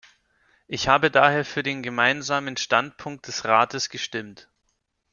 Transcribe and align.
Ich 0.67 0.87
habe 0.87 1.11
daher 1.11 1.45
für 1.45 1.61
den 1.61 1.83
Gemeinsamen 1.83 2.57
Standpunkt 2.57 3.27
des 3.27 3.45
Rates 3.45 3.89
gestimmt. 3.89 4.49